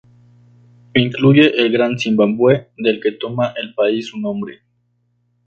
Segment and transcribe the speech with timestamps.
[0.95, 4.63] Incluye el Gran Zimbabue del que toma el país su nombre.